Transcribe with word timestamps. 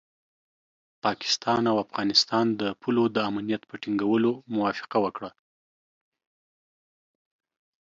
افغانستان 1.11 1.61
او 1.71 1.77
پاکستان 1.97 2.45
د 2.61 2.63
پولو 2.81 3.03
د 3.15 3.17
امنیت 3.29 3.61
په 3.69 3.75
ټینګولو 3.81 4.31
موافقه 4.55 4.97
وکړه. 5.01 5.29